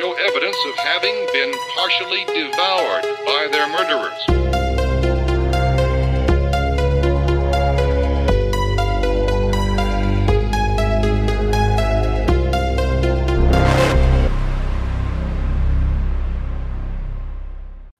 [0.00, 4.69] show evidence of having been partially devoured by their murderers.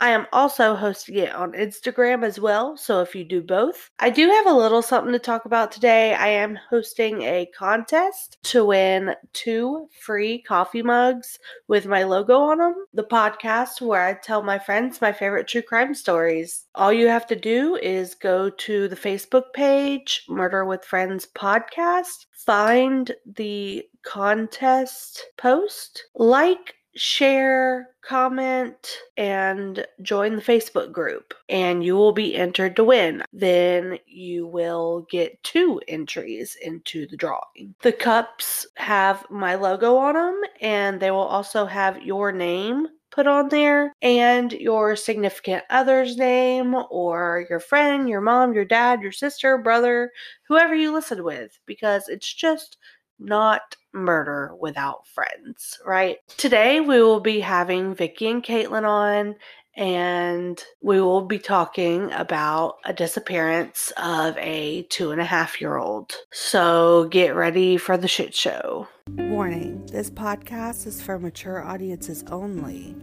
[0.01, 3.91] I am also hosting it on Instagram as well, so if you do both.
[3.99, 6.15] I do have a little something to talk about today.
[6.15, 11.39] I am hosting a contest to win two free coffee mugs
[11.69, 12.75] with my logo on them.
[12.95, 16.65] The podcast where I tell my friends my favorite true crime stories.
[16.75, 22.25] All you have to do is go to the Facebook page, Murder with Friends Podcast,
[22.33, 32.13] find the contest post, like, share, comment, and join the Facebook group, and you will
[32.13, 33.23] be entered to win.
[33.33, 37.75] Then you will get two entries into the drawing.
[37.83, 43.27] The cups have my logo on them, and they will also have your name put
[43.27, 49.13] on there and your significant other's name or your friend, your mom, your dad, your
[49.13, 50.13] sister, brother,
[50.47, 52.79] whoever you listen with, because it's just
[53.19, 56.19] not murder without friends, right?
[56.37, 59.37] Today we will be having Vicky and Caitlin on,
[59.77, 65.77] and we will be talking about a disappearance of a two and a half year
[65.77, 66.15] old.
[66.33, 68.89] So get ready for the shit show.
[69.09, 72.97] Warning this podcast is for mature audiences only.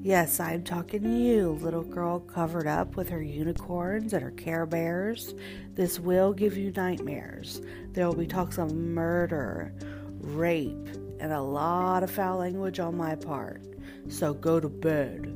[0.00, 4.64] Yes, I'm talking to you, little girl covered up with her unicorns and her care
[4.64, 5.34] bears.
[5.74, 7.60] This will give you nightmares.
[7.92, 9.74] There will be talks of murder,
[10.20, 10.88] rape,
[11.20, 13.62] and a lot of foul language on my part.
[14.08, 15.34] So go to bed.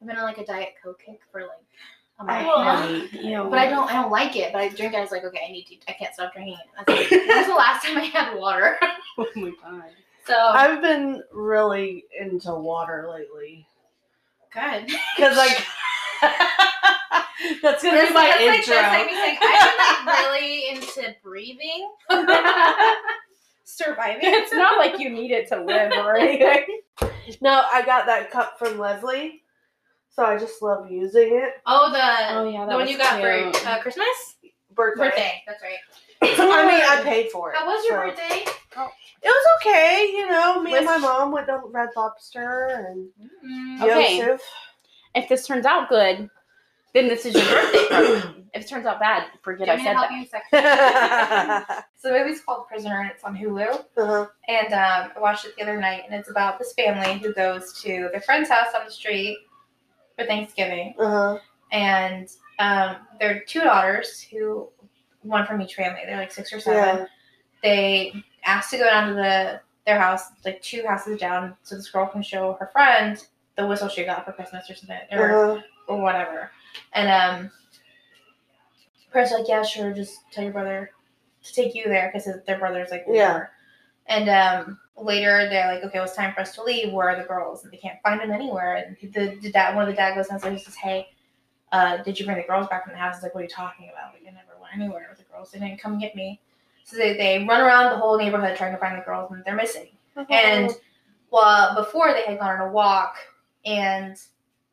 [0.00, 1.50] I've been on like a diet coke kick for like
[2.20, 3.46] a month oh, I hate you.
[3.48, 4.52] But I don't I don't like it.
[4.52, 4.98] But I drink it.
[4.98, 5.76] I was like, okay, I need to.
[5.88, 6.66] I can't stop drinking it.
[6.76, 8.78] I was like, was the last time I had water?
[9.20, 9.90] Oh my god.
[10.26, 13.66] So I've been really into water lately.
[14.52, 14.86] good.
[15.16, 15.58] Because like
[17.62, 18.74] that's gonna be my that's like, intro.
[18.74, 21.90] that's like saying I'm like really into breathing.
[23.64, 24.20] Surviving.
[24.22, 26.80] It's not like you need it to live or anything.
[27.40, 29.42] no, I got that cup from Leslie,
[30.10, 31.54] so I just love using it.
[31.66, 33.54] Oh, the Oh, yeah, the one you got cute.
[33.56, 34.08] for uh, Christmas
[34.74, 35.04] Birthday.
[35.04, 35.42] birthday.
[35.46, 35.78] That's right.
[36.22, 37.56] I mean, I paid for it.
[37.58, 38.50] How was your so- birthday?
[39.20, 40.62] It was okay, you know.
[40.62, 43.08] Me and my mom went to Red Lobster and
[43.44, 43.82] Mm.
[43.82, 44.36] Okay.
[45.18, 46.30] If this turns out good,
[46.94, 48.34] then this is your birthday present.
[48.54, 50.10] If it turns out bad, forget I said that.
[50.12, 50.58] you a second?
[50.58, 51.82] uh-huh.
[51.96, 53.84] So the movie's called Prisoner and it's on Hulu.
[54.48, 57.72] And um, I watched it the other night and it's about this family who goes
[57.82, 59.38] to their friend's house on the street
[60.16, 60.94] for Thanksgiving.
[60.98, 61.38] Uh-huh.
[61.72, 62.28] And
[62.58, 64.68] um, there are two daughters who,
[65.22, 67.00] one from each family, they're like six or seven.
[67.00, 67.06] Yeah.
[67.62, 71.90] They asked to go down to the their house, like two houses down, so this
[71.90, 73.26] girl can show her friend
[73.58, 75.62] the whistle she got for Christmas or something, or, Uh-huh.
[75.88, 76.50] or whatever.
[76.94, 77.50] And um,
[79.12, 80.90] Parents like, yeah, sure, just tell your brother
[81.42, 83.32] to take you there because their brother's like, Yeah.
[83.32, 83.50] whatever.
[84.06, 86.92] And um, later they're like, okay, well, it's time for us to leave.
[86.92, 87.64] Where are the girls?
[87.64, 88.76] And they can't find them anywhere.
[88.76, 91.08] And the, the dad, one of the dad goes and says, hey,
[91.72, 93.16] uh, did you bring the girls back from the house?
[93.16, 94.12] He's like, what are you talking about?
[94.14, 95.50] Like, I never went anywhere with the girls.
[95.50, 96.40] They didn't come get me.
[96.84, 99.54] So they, they run around the whole neighborhood trying to find the girls, and they're
[99.56, 99.88] missing.
[100.30, 100.70] And
[101.30, 103.16] well, before they had gone on a walk,
[103.68, 104.16] and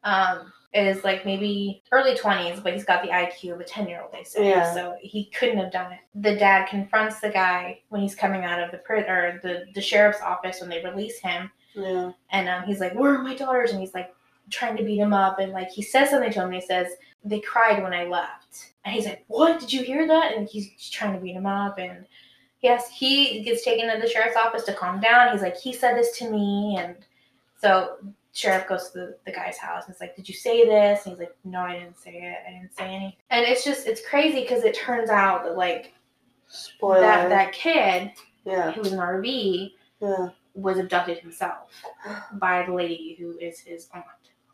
[0.03, 3.87] um, it is like maybe early twenties, but he's got the IQ of a ten
[3.87, 4.11] year old.
[4.13, 4.73] They say Yeah.
[4.73, 5.99] so he couldn't have done it.
[6.15, 9.81] The dad confronts the guy when he's coming out of the pri- or the the
[9.81, 12.11] sheriff's office when they release him, yeah.
[12.31, 14.13] and um, he's like, "Where are my daughters?" And he's like
[14.51, 16.45] trying to beat him up, and like he says something to him.
[16.45, 16.87] And he says,
[17.23, 19.59] "They cried when I left," and he's like, "What?
[19.59, 22.05] Did you hear that?" And he's trying to beat him up, and
[22.61, 25.31] yes, he gets taken to the sheriff's office to calm down.
[25.31, 26.95] He's like, "He said this to me," and
[27.59, 27.97] so
[28.35, 31.05] sheriff goes to the, the guy's house and it's like, Did you say this?
[31.05, 32.37] And he's like, No, I didn't say it.
[32.47, 33.13] I didn't say anything.
[33.29, 35.93] And it's just it's crazy because it turns out that like
[36.47, 36.99] Spoiler.
[37.01, 38.11] that that kid
[38.45, 38.71] yeah.
[38.71, 39.71] who was an RV
[40.01, 40.29] Yeah.
[40.53, 41.71] was abducted himself
[42.33, 44.05] by the lady who is his aunt.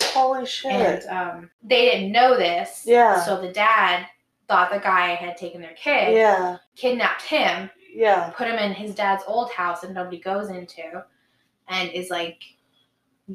[0.03, 0.71] Holy shit.
[0.71, 2.83] And um, they didn't know this.
[2.85, 3.23] Yeah.
[3.23, 4.05] So the dad
[4.47, 6.57] thought the guy had taken their kid, yeah.
[6.75, 8.29] kidnapped him, Yeah.
[8.35, 11.03] put him in his dad's old house that nobody goes into,
[11.69, 12.41] and is like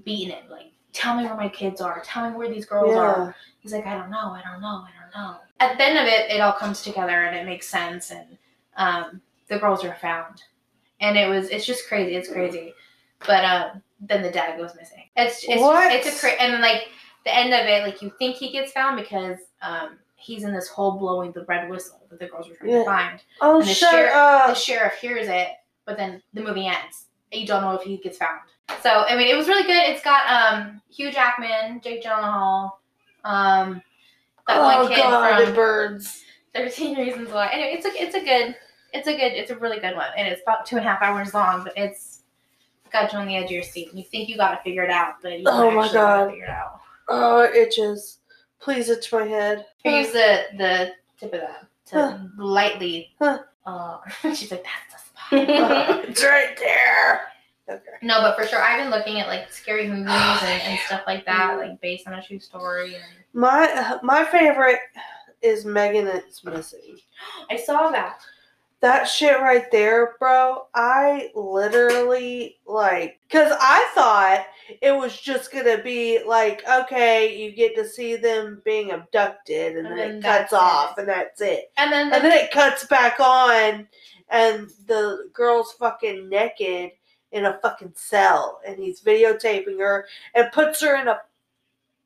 [0.04, 3.00] beating him, like, tell me where my kids are, tell me where these girls Yeah.
[3.00, 3.34] are.
[3.60, 5.36] He's like, I don't know, I don't know, I don't know.
[5.60, 8.38] At the end of it, it all comes together and it makes sense, and
[8.76, 10.42] um, the girls are found,
[11.00, 12.72] and it was, it's just crazy, it's crazy.
[13.26, 15.04] But um, then the dad goes missing.
[15.16, 15.90] It's it's What?
[15.92, 16.88] Just, it's a cra- and like
[17.24, 20.68] the end of it, like you think he gets found because um, he's in this
[20.68, 22.78] hole blowing the red whistle that the girls were trying Yeah.
[22.80, 24.48] to find Oh, and the shut sheriff, up.
[24.48, 25.48] the sheriff hears it
[25.86, 27.06] but then the movie ends.
[27.32, 28.40] You don't know if he gets found.
[28.82, 29.82] So I mean, it was really good.
[29.90, 32.72] It's got um Hugh Jackman, Jake Gyllenhaal,
[33.24, 33.82] um
[34.48, 36.22] that oh one kid god, from birds.
[36.54, 37.48] Thirteen Reasons Why.
[37.48, 38.56] Anyway, it's a it's a good
[38.92, 41.02] it's a good it's a really good one, and it's about two and a half
[41.02, 42.22] hours long, but it's
[42.92, 43.92] got you on the edge of your seat.
[43.92, 46.30] You think you got to figure it out, but you don't Oh my God.
[46.30, 46.80] figure it out.
[47.08, 48.18] Oh, it itches.
[48.60, 49.66] Please itch my head.
[49.84, 52.18] Here, use the the tip of that to Huh.
[52.38, 53.14] lightly.
[53.20, 53.40] Huh.
[53.66, 53.98] Uh,
[54.34, 56.04] she's like, that's the spot.
[56.08, 57.28] it's right there.
[57.68, 57.82] Okay.
[58.02, 61.24] no, but for sure, I've been looking at like scary movies and, and stuff like
[61.26, 62.94] that, like based on a true story.
[62.94, 64.80] And My my favorite
[65.42, 66.98] is Megan It's Missing.
[67.50, 68.20] I saw that.
[68.80, 70.66] That shit right there, bro.
[70.74, 74.46] I literally like cuz I thought
[74.82, 79.76] it was just going to be like okay, you get to see them being abducted
[79.76, 80.56] and, And then, then it cuts it.
[80.56, 81.72] off and that's it.
[81.78, 83.88] And then, And then it cuts back on
[84.28, 86.92] and the girl's fucking naked
[87.36, 91.18] in a fucking cell and he's videotaping her and puts her in a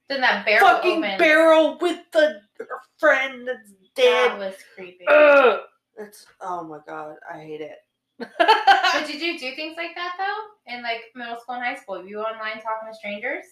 [0.09, 1.19] then that barrel fucking opens.
[1.19, 2.67] barrel with the her
[2.99, 4.33] friend that's dead.
[4.33, 5.05] That was creepy.
[5.09, 5.61] Ugh.
[5.99, 7.79] It's oh my god, I hate it.
[8.39, 10.75] But did you do things like that though?
[10.75, 12.05] In like middle school and high school?
[12.05, 13.45] You online talking to strangers?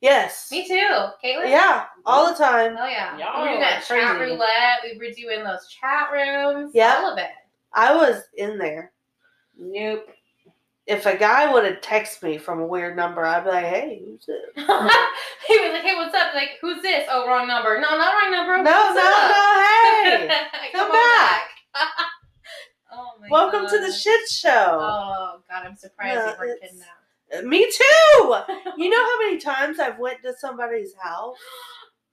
[0.00, 0.48] yes.
[0.50, 0.88] Me too.
[1.22, 1.50] Caitlin?
[1.50, 2.76] Yeah, all the time.
[2.78, 3.18] Oh yeah.
[3.18, 4.78] Y'all we were doing that are chat roulette.
[4.82, 6.72] We were doing those chat rooms.
[6.74, 6.98] Yep.
[6.98, 7.28] All of it.
[7.74, 8.92] I was in there.
[9.58, 10.08] Nope.
[10.90, 14.02] If a guy would have texted me from a weird number, I'd be like, "Hey,
[14.04, 17.06] who's it?" he was like, "Hey, what's up?" Like, who's this?
[17.08, 17.80] Oh, wrong number.
[17.80, 18.56] No, not wrong number.
[18.58, 19.30] No, no, What's up?
[19.30, 20.10] no.
[20.10, 20.28] Hey,
[20.72, 21.42] Come, come on back.
[22.92, 23.30] oh my god.
[23.30, 24.78] welcome to the shit show.
[24.80, 26.90] Oh God, I'm surprised No, you weren't kidnapped.
[27.38, 28.36] Uh, me too.
[28.76, 31.36] You know how many times I've went to somebody's house,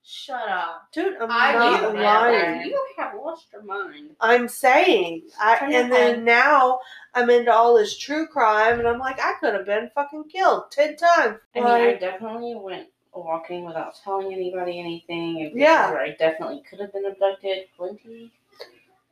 [0.03, 0.83] Shut up.
[0.94, 1.15] dude?
[1.19, 2.62] I'm I not lying.
[2.62, 4.12] You have lost your mind.
[4.21, 6.79] I'm saying, I, and then now
[7.18, 10.69] I'm into all this true crime, and I'm like, I could have been fucking killed
[10.69, 11.40] ten times.
[11.56, 15.40] I mean, I definitely went walking without telling anybody anything.
[15.40, 15.98] It Yeah.
[16.00, 17.66] I definitely could have been abducted.
[17.75, 18.31] Plenty.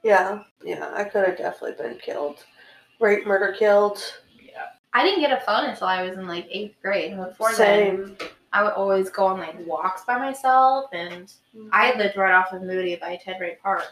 [0.03, 2.45] yeah, yeah, I could have definitely been killed,
[2.99, 3.99] rape, murder, killed.
[4.39, 4.67] Yeah.
[4.93, 7.11] I didn't get a phone until I was in like eighth grade.
[7.11, 8.17] And before then,
[8.53, 11.69] I would always go on like walks by myself, and mm-hmm.
[11.71, 13.91] I lived right off of Moody by Ted Ray Park,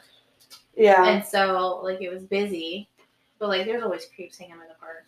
[0.77, 2.88] yeah, and so like it was busy,
[3.44, 5.06] but like there's always creeps hanging in the park.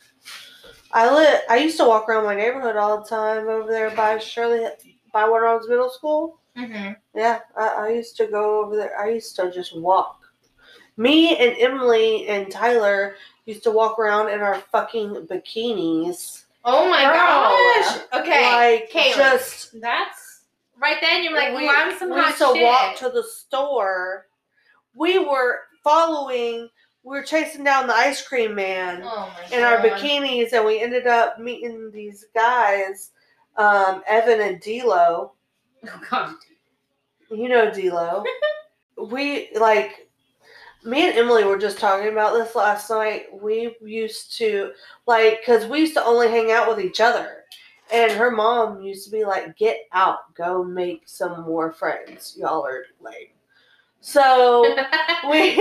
[0.92, 1.44] I lit.
[1.50, 4.68] I used to walk around my neighborhood all the time over there by Shirley,
[5.14, 6.42] by was middle school.
[6.58, 6.92] Mm-hmm.
[7.18, 9.00] Yeah, I, I used to go over there.
[9.00, 10.20] I used to just walk.
[10.98, 13.16] Me and Emily and Tyler
[13.46, 16.44] used to walk around in our fucking bikinis.
[16.66, 17.14] Oh my Girl.
[17.14, 18.22] gosh!
[18.22, 19.16] Okay, like Caitlin.
[19.16, 20.42] just That's
[20.82, 22.64] right then you're like, we, well, I'm some we hot used to shit.
[22.64, 24.26] walk to the store.
[24.94, 26.68] We were following.
[27.06, 31.06] We were chasing down the ice cream man oh in our bikinis, and we ended
[31.06, 33.12] up meeting these guys,
[33.58, 35.34] um, Evan and D'Lo.
[35.88, 36.34] oh god.
[37.30, 38.24] You know D'Lo.
[39.12, 40.10] we like
[40.84, 43.26] me and Emily were just talking about this last night.
[43.40, 44.72] We used to
[45.06, 47.44] like because we used to only hang out with each other,
[47.94, 52.36] and her mom used to be like, "Get out, go make some more friends.
[52.36, 53.35] Y'all are lame."
[54.06, 54.62] So
[55.32, 55.56] we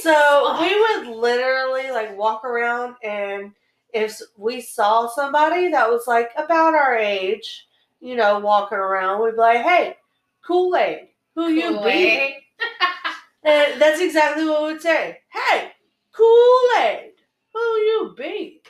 [0.00, 0.60] so suck.
[0.60, 3.52] we would literally like walk around and
[3.94, 7.68] if we saw somebody that was like about our age,
[8.00, 9.96] you know, walking around, we'd be like, "Hey,
[10.44, 12.36] Kool Aid, who you be?"
[13.44, 15.18] And that's exactly what we would say.
[15.32, 15.70] Hey,
[16.12, 17.12] Kool Aid,
[17.54, 18.60] who you be?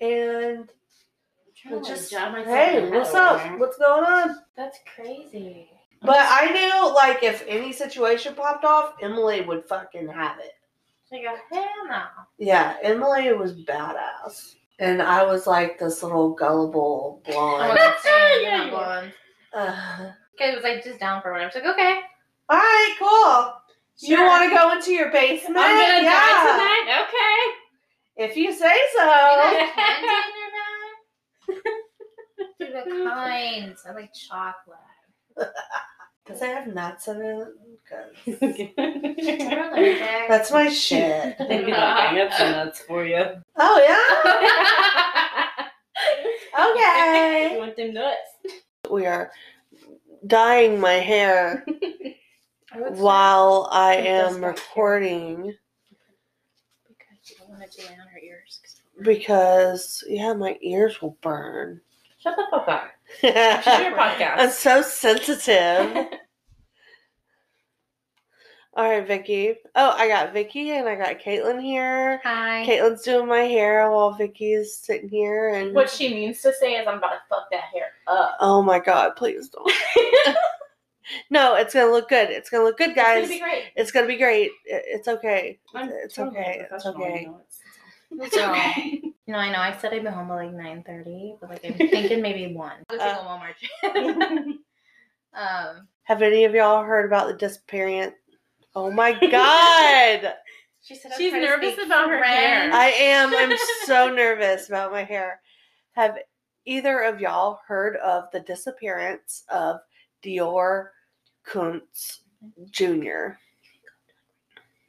[0.00, 0.68] And
[1.86, 3.38] just, hey, what's up?
[3.38, 3.56] there.
[3.58, 4.36] What's going on?
[4.56, 5.70] That's crazy.
[6.02, 10.52] But I knew, like, if any situation popped off, Emily would fucking have it.
[11.10, 12.02] She go, hell no.
[12.38, 14.54] Yeah, Emily was badass.
[14.78, 17.76] And I was like this little gullible Oh, blonde.
[17.76, 19.12] that's saying you're Yeah, not blonde.
[19.52, 21.50] Uh, Okay, it was like just down for whatever.
[21.50, 21.98] She's like, okay.
[22.48, 23.54] all right, cool.
[23.98, 25.56] You want to go into your basement?
[25.58, 26.12] I'm gonna yeah.
[26.12, 27.06] die tonight.
[27.08, 28.24] Okay.
[28.30, 29.04] If you say You so.
[29.04, 30.08] got candy
[31.48, 31.62] in your
[32.68, 32.84] bag?
[32.86, 33.82] Dude, the kinds.
[33.88, 34.78] I like chocolate.
[36.26, 37.48] Does I have nuts in it.
[40.28, 41.38] That's my shit.
[41.38, 43.24] They'd be like, I got some nuts for you.
[43.56, 45.64] Oh, yeah?
[46.58, 47.52] Okay.
[47.54, 48.30] You want them nuts?
[48.90, 49.30] We are
[50.26, 51.64] dyeing my hair
[52.74, 55.54] What's while I am recording?
[56.88, 58.60] Because you don't want it to lay on her ears.
[59.02, 61.80] because, yeah, my ears will burn.
[62.18, 62.90] Shut the fuck up.
[63.22, 66.06] It's your I'm so sensitive.
[68.74, 69.54] All right, Vicky.
[69.74, 72.20] Oh, I got Vicky and I got Caitlin here.
[72.22, 72.64] Hi.
[72.64, 76.86] Caitlin's doing my hair while Vicky's sitting here and What she means to say is,
[76.86, 78.36] I'm about to fuck that hair up.
[78.38, 79.72] Oh my god, please don't.
[81.30, 82.30] no, it's gonna look good.
[82.30, 83.28] It's gonna look good, guys.
[83.28, 83.64] It's gonna be great.
[83.74, 84.50] It's gonna be great.
[84.64, 85.58] It's okay.
[86.04, 86.66] It's totally okay.
[86.70, 87.20] It's okay.
[87.22, 89.02] you know, it's- It's okay.
[89.28, 89.58] No, I know.
[89.58, 92.82] I said I'd be home by like nine thirty, but like I'm thinking maybe one.
[92.88, 93.38] I'll go Uh.
[93.84, 94.54] Walmart.
[95.34, 98.14] um, Have any of y'all heard about the disappearance?
[98.74, 100.32] Oh my god!
[100.82, 102.70] she said She's nervous about her hair.
[102.70, 102.74] French.
[102.74, 103.34] I am.
[103.34, 105.40] I'm so nervous about my hair.
[105.92, 106.18] Have
[106.64, 109.80] either of y'all heard of the disappearance of
[110.24, 110.88] DeOrr
[111.46, 112.20] Kunz
[112.70, 113.36] Jr.?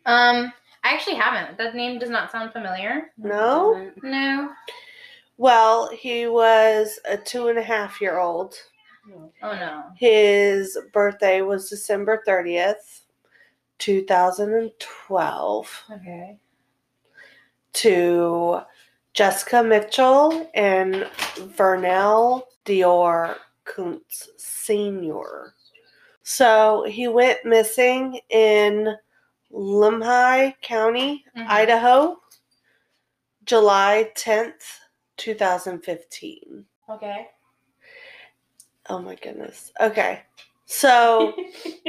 [0.05, 1.57] Um, I actually haven't.
[1.57, 3.12] That name does not sound familiar.
[3.17, 3.91] No?
[4.01, 4.51] No.
[5.38, 8.55] Well, he was a two and a half year old.
[9.41, 9.83] Oh no.
[9.95, 13.01] His birthday was December 30th,
[13.79, 16.38] 2012, Okay.
[17.74, 18.59] to
[19.13, 21.07] Jessica Mitchell and
[21.55, 25.53] Vernal DeOrr Kunz Sr.
[26.24, 28.95] So he went missing in
[29.51, 31.48] Lemhi County, Mhm.
[31.48, 32.22] Idaho,
[33.44, 34.79] July 10th,
[35.18, 36.65] 2015.
[36.89, 37.27] Okay.
[38.89, 39.72] Oh my goodness.
[39.79, 40.24] Okay.
[40.65, 41.34] So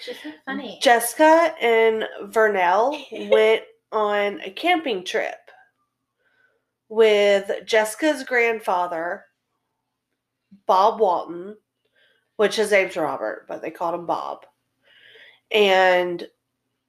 [0.00, 0.78] She's so funny.
[0.80, 2.96] Jessica and Vernal
[3.30, 5.38] went on a camping trip
[6.88, 9.24] with Jessica's grandfather,
[10.66, 11.56] Bob Walton,
[12.36, 14.46] which his name's Robert, but they called him Bob,
[15.50, 16.26] and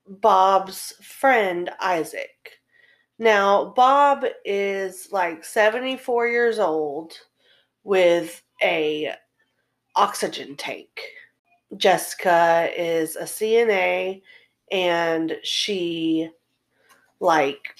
[0.07, 2.59] Bob's friend Isaac.
[3.17, 7.13] Now, Bob is like 74 years old
[7.83, 9.13] with a
[9.95, 10.89] oxygen tank.
[11.77, 14.21] Jessica is a CNA
[14.71, 16.29] and she
[17.19, 17.75] like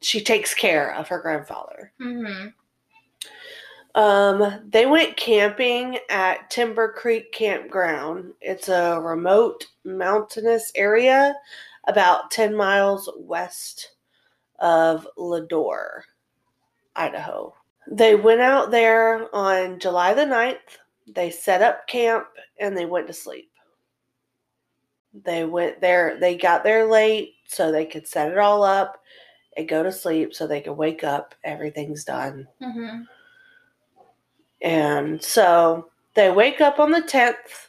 [0.00, 1.92] she takes care of her grandfather.
[2.00, 2.48] Mm-hmm.
[3.94, 8.32] Um they went camping at Timber Creek Campground.
[8.40, 11.34] It's a remote mountainous area
[11.86, 13.92] about 10 miles west
[14.58, 16.04] of Leadore,
[16.96, 17.54] Idaho.
[17.90, 20.78] They went out there on July the 9th.
[21.14, 22.26] They set up camp
[22.58, 23.50] and they went to sleep.
[25.24, 29.00] They went there, they got there late so they could set it all up
[29.56, 31.34] and go to sleep so they could wake up.
[31.44, 32.48] Everything's done.
[32.60, 33.02] Mm-hmm.
[34.64, 37.68] And so they wake up on the 10th.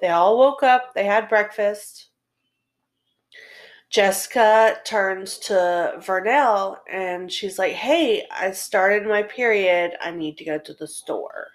[0.00, 2.06] They all woke up, they had breakfast.
[3.90, 9.94] Jessica turns to Vernal and she's like, Hey, I started my period.
[10.00, 11.48] I need to go to the store.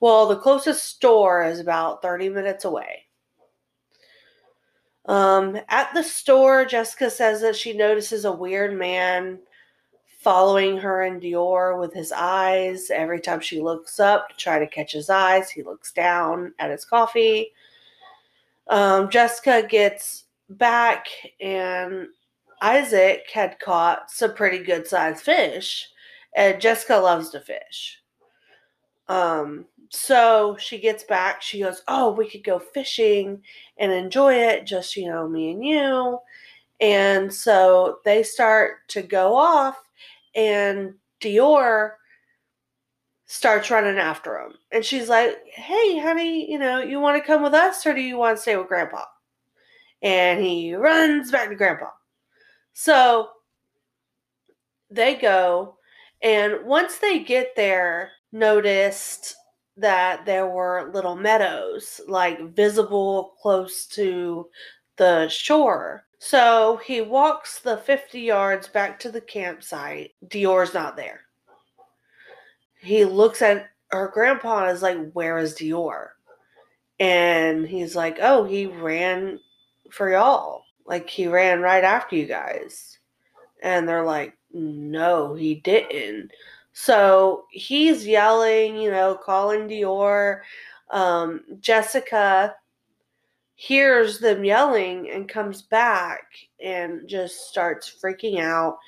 [0.00, 3.06] Well, the closest store is about 30 minutes away.
[5.06, 9.38] Um, at the store, Jessica says that she notices a weird man
[10.24, 12.90] following her and DeOrr with his eyes.
[12.90, 16.70] Every time she looks up to try to catch his eyes, he looks down at
[16.70, 17.52] his coffee.
[18.68, 21.06] Um, Jessica gets back,
[21.40, 22.08] and
[22.62, 25.88] Isaac had caught some pretty good sized fish,
[26.34, 28.00] and Jessica loves to fish.
[29.08, 33.42] Um, so she gets back, she goes, Oh, we could go fishing
[33.76, 36.18] and enjoy it, just, you know, me and you.
[36.80, 39.76] And so they start to go off,
[40.34, 41.92] and DeOrr
[43.26, 44.54] starts running after him.
[44.70, 48.00] And she's like, Hey, honey, you know, you want to come with us or do
[48.00, 49.04] you want to stay with Grandpa?
[50.02, 51.90] And he runs back to Grandpa.
[52.74, 53.28] So
[54.90, 55.76] they go,
[56.22, 59.34] and once they get there, noticed
[59.76, 64.48] that there were little meadows, like visible close to
[64.96, 66.04] the shore.
[66.26, 70.12] So he walks the 50 yards back to the campsite.
[70.26, 71.20] DeOrr's not there.
[72.80, 76.08] He looks at her grandpa and is like, Where is DeOrr?
[76.98, 79.38] And he's like, Oh, he ran
[79.90, 80.64] for y'all.
[80.86, 82.98] Like he ran right after you guys.
[83.62, 86.30] And they're like, No, he didn't.
[86.72, 90.40] So he's yelling, you know, calling DeOrr.
[90.90, 92.54] Um, Jessica
[93.66, 96.22] hears them yelling and comes back
[96.62, 98.78] and just starts freaking out.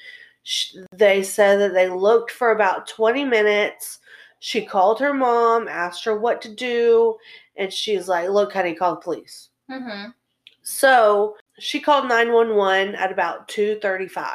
[0.43, 4.01] Sh- They said that they looked for about 20 minutes.
[4.41, 7.17] She called her mom, asked her what to do,
[7.57, 9.49] and she's like, Look, honey, call the police.
[9.71, 10.11] Mm-hmm.
[10.63, 14.27] So she called 911 at about 2:35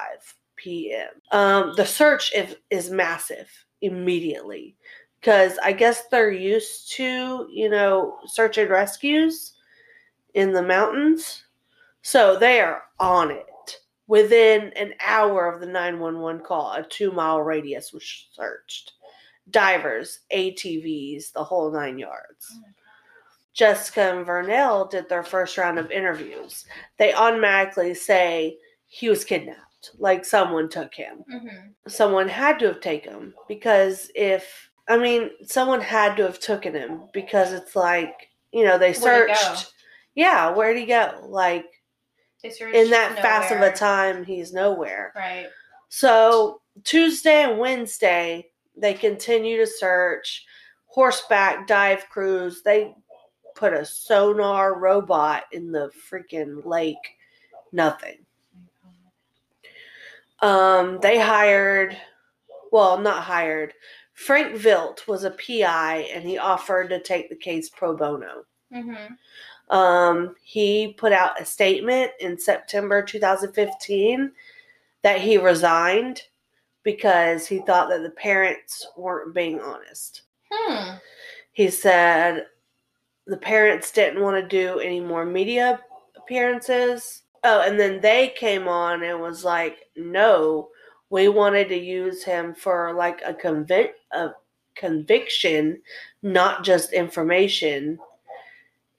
[0.56, 1.10] p.m.
[1.32, 3.50] Um, the search is, is massive
[3.82, 4.76] immediately
[5.20, 9.54] because I guess they're used to, you know, search and rescues.
[10.34, 11.44] In the mountains.
[12.02, 13.46] So they are on it.
[14.08, 18.94] Within an hour of the 911 call, a two mile radius was searched.
[19.50, 22.60] Divers, ATVs, the whole nine yards.
[23.54, 26.66] Jessica and Vernal did their first round of interviews.
[26.98, 28.58] They automatically say
[28.88, 31.24] he was kidnapped, like someone took him.
[31.32, 31.68] Mm-hmm.
[31.88, 36.74] Someone had to have taken him because if I mean, someone had to have taken
[36.74, 39.42] him because it's like you know they Where'd he go?
[39.42, 39.74] searched.
[40.16, 41.26] Yeah, where'd he go?
[41.28, 41.66] Like
[42.44, 45.14] in that fast of a time, he's nowhere.
[45.16, 45.48] Right.
[45.90, 50.46] So Tuesday and Wednesday, they continue to search
[50.88, 52.62] horseback dive crews.
[52.64, 52.94] They
[53.56, 57.18] put a sonar robot in the freaking lake.
[57.72, 58.26] Nothing.
[60.42, 61.96] Um, they hired,
[62.72, 63.74] well, not hired.
[64.14, 68.44] Frank Vilt was a PI, and he offered to take the case pro bono.
[68.74, 69.14] Mm-hmm.
[69.72, 74.32] Um, he put out a statement in September 2015
[75.02, 76.24] that he resigned
[76.84, 80.24] because he thought that the parents weren't being honest.
[80.52, 80.98] Hmm.
[81.54, 82.48] He said
[83.28, 85.80] the parents didn't want to do any more media
[86.18, 87.24] appearances.
[87.44, 90.70] Oh, and then they came on and was like, "No,
[91.10, 94.32] we wanted to use him for like a convic a
[94.76, 95.82] conviction,
[96.22, 98.00] not just information."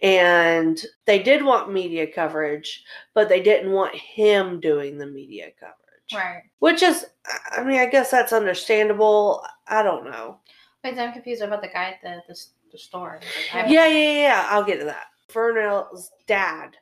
[0.02, 2.82] And they did want media coverage,
[3.14, 5.76] but they didn't want him doing the media coverage.
[6.12, 6.42] Right.
[6.59, 7.06] Which is,
[7.52, 9.44] I mean, I guess that's understandable.
[9.68, 10.40] I don't know.
[10.82, 12.40] Wait, I'm confused about the guy at the the,
[12.73, 13.21] the store.
[13.54, 14.47] Like, Yeah, yeah, yeah, yeah.
[14.50, 15.06] I'll get to that.
[15.32, 16.76] Vernal's dad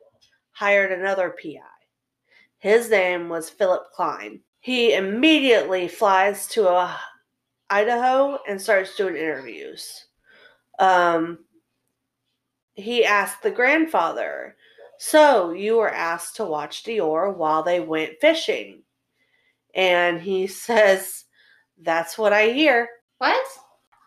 [0.53, 1.59] hired another PI.
[2.59, 4.41] His name was Philip Klein.
[4.61, 6.95] He immediately flies to uh,
[7.71, 10.07] Idaho and starts doing interviews.
[10.79, 11.39] Um,
[12.75, 14.57] he asked the grandfather,
[14.99, 18.83] "So you were asked to watch DeOrr while they went fishing?"
[19.75, 21.25] And he says,
[21.79, 23.45] "That's what I hear." What?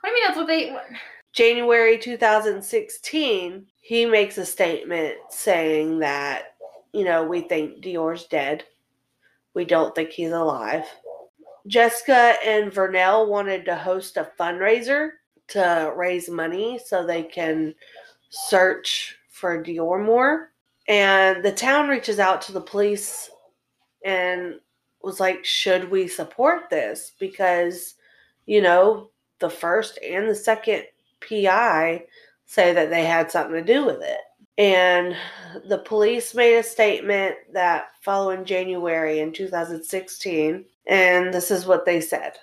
[0.02, 0.72] What do you mean that's what they?
[0.72, 0.86] What?
[1.34, 6.56] January 2016, he makes a statement saying that,
[6.94, 8.64] you know, we think DeOrr's dead.
[9.56, 10.86] We don't think he's alive.
[11.66, 15.12] Jessica and Vernal wanted to host a fundraiser
[15.50, 17.74] to raise money so they can
[18.34, 20.52] search for DeOrr Moore.
[20.88, 23.30] And the town reaches out to the police
[24.04, 24.56] and
[25.04, 27.14] was like, should we support this?
[27.20, 27.96] Because,
[28.46, 30.84] you know, the first and the second
[31.22, 32.06] PI
[32.46, 34.20] say that they had something to do with it.
[34.58, 35.16] And
[35.68, 42.02] the police made a statement that following January in 2016, and this is what they
[42.02, 42.34] said.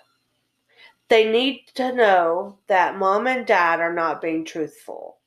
[1.08, 5.18] They need to know that mom and dad are not being truthful,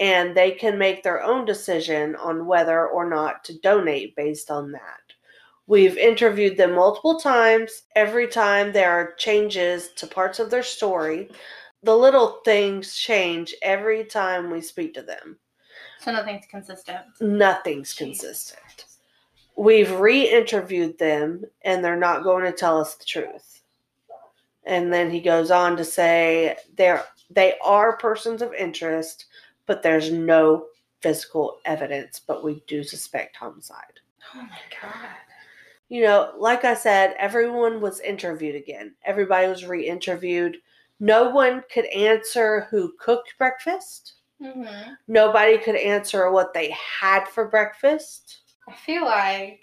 [0.00, 4.72] and they can make their own decision on whether or not to donate based on
[4.72, 5.00] that.
[5.66, 7.82] We've interviewed them multiple times.
[7.94, 11.30] Every time there are changes to parts of their story,
[11.82, 15.38] the little things change every time we speak to them.
[16.00, 17.00] So nothing's consistent.
[17.20, 18.86] Nothing's consistent.
[19.56, 23.62] We've re interviewed them and they're not going to tell us the truth.
[24.64, 29.26] And then he goes on to say they're, they are persons of interest,
[29.70, 30.66] but there's no
[31.00, 34.00] physical evidence, but we do suspect homicide.
[34.34, 35.14] Oh my god.
[35.88, 38.96] you know, like I said, everyone was interviewed again.
[39.04, 40.56] Everybody was re interviewed.
[40.98, 44.14] No one could answer who cooked breakfast.
[44.42, 44.94] Mm-hmm.
[45.06, 48.40] Nobody could answer what they had for breakfast.
[48.68, 49.60] I feel like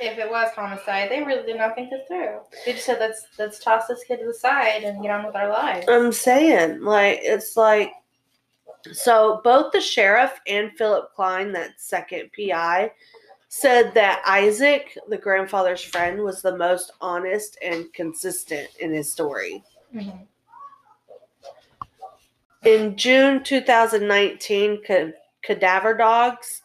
[0.00, 2.42] if it was homicide, they really did not think this through.
[2.64, 5.34] They just said let's let's toss this kid to the side and get on with
[5.34, 5.84] our lives.
[5.88, 7.90] I'm saying, like, it's like,
[8.92, 12.92] so both the sheriff and Philip Klein, that second PI,
[13.48, 19.62] said that Isaac, the grandfather's friend, was the most honest and consistent in his story.
[19.94, 20.26] Mhm.
[22.64, 26.62] In June 2019, ca- cadaver dogs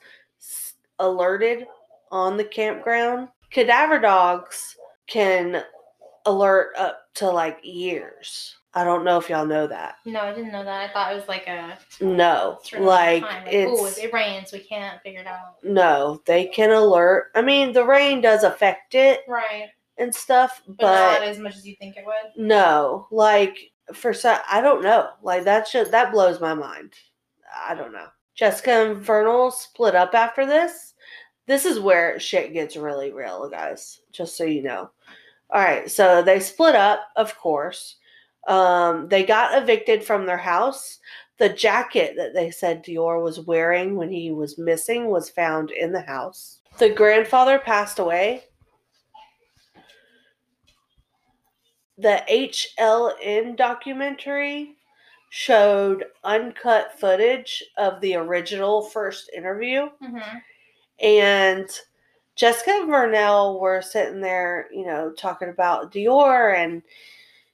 [0.99, 1.67] alerted
[2.11, 3.29] on the campground.
[3.51, 4.75] Cadaver dogs
[5.07, 5.63] can
[6.25, 8.57] alert up to like years.
[8.73, 9.95] I don't know if y'all know that.
[10.05, 10.89] No, I didn't know that.
[10.89, 13.21] I thought it was like a No, certain amount of like.
[13.23, 15.57] Like, it's oh, if it rains, we can't figure it out.
[15.63, 16.21] no.
[16.25, 17.31] They can alert.
[17.35, 21.57] I mean, the rain does affect it Right, and stuff, but, but not as much
[21.57, 22.31] as you think it would.
[22.37, 25.09] No, like for some, I don't know.
[25.21, 26.93] Like that should that blows my mind.
[27.67, 28.07] I don't know.
[28.35, 30.93] Jessica and Vernal split up after this.
[31.45, 33.99] This is where shit gets really real, guys.
[34.13, 34.89] Just so you know.
[35.49, 37.97] All right, so they split up, of course.
[38.47, 40.99] Um, they got evicted from their house.
[41.37, 45.91] The jacket that they said DeOrr was wearing when he was missing was found in
[45.91, 46.59] the house.
[46.77, 48.43] The grandfather passed away.
[51.97, 54.75] The HLN documentary
[55.29, 60.37] showed uncut footage of the original first interview Mm-hmm.
[60.99, 61.69] and
[62.35, 66.81] Jessica and Vernal were sitting there, you know, talking about DeOrr, and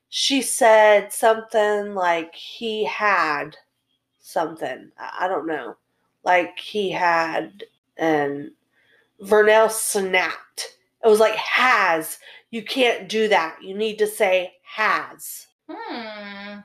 [0.10, 3.58] she said something like he had
[4.20, 4.92] something.
[4.98, 5.76] I don't know.
[6.24, 7.64] Like he had,
[7.98, 8.52] and
[9.22, 10.78] Vernal snapped.
[11.04, 12.20] It was like has.
[12.50, 13.58] You can't do that.
[13.62, 15.48] You need to say has.
[15.70, 16.60] Hmm.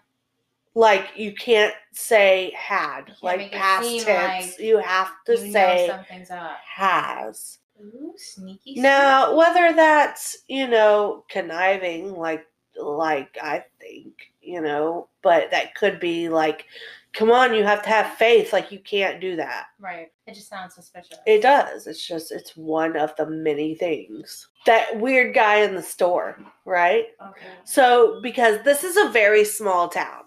[0.75, 3.07] Like you can't say had.
[3.07, 4.53] can't like past tense.
[4.53, 6.57] like you have to you say something's up.
[6.65, 7.59] has.
[7.81, 8.81] Ooh, sneaky.
[8.81, 16.01] Now, whether that's you know conniving, like like I think you know, but that could
[16.01, 16.67] be like,
[17.13, 18.53] come on, you have to have faith.
[18.53, 19.67] Like you can't do that.
[19.79, 20.11] Right.
[20.27, 21.19] It just sounds suspicious.
[21.27, 21.87] It does.
[21.87, 24.49] It's just it's one of the many things.
[24.67, 27.07] That weird guy in the store, right?
[27.21, 27.47] Okay.
[27.65, 30.25] So because this is a very small town,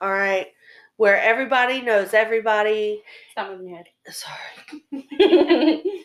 [0.00, 0.48] all right,
[0.96, 3.02] where everybody knows everybody.
[3.32, 3.86] Stop moving your head.
[4.10, 5.82] Sorry.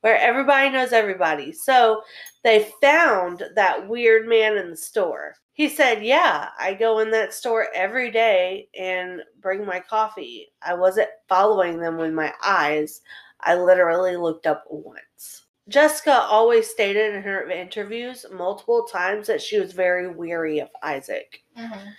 [0.00, 1.52] where everybody knows everybody.
[1.52, 2.02] So
[2.42, 5.34] they found that weird man in the store.
[5.52, 10.52] He said, Yeah, I go in that store every day and bring my coffee.
[10.62, 13.02] I wasn't following them with my eyes.
[13.42, 15.44] I literally looked up once.
[15.68, 21.42] Jessica always stated in her interviews multiple times that she was very weary of Isaac
[21.58, 21.90] Mm-hmm.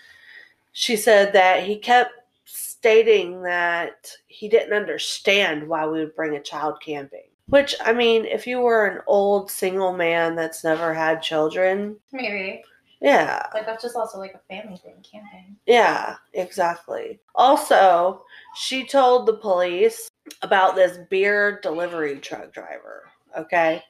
[0.73, 2.11] she said that he kept
[2.45, 7.29] stating that he didn't understand why we would bring a child camping.
[7.51, 12.63] Which, I mean, if you were an old single man that's never had children, Maybe.
[13.01, 15.55] yeah, Like that's just also like a family thing, camping.
[15.67, 17.19] yeah, exactly.
[17.35, 18.23] Also,
[18.55, 20.09] she told the police
[20.41, 23.03] about this beer delivery truck driver,
[23.37, 23.83] okay?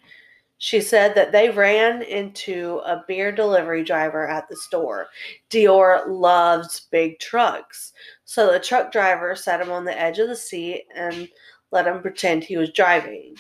[0.57, 5.07] She said that they ran into a beer delivery driver at the store.
[5.49, 7.93] DeOrr loves big trucks.
[8.25, 11.27] So the truck driver sat him on the edge of the seat and
[11.71, 13.35] let him pretend he was driving.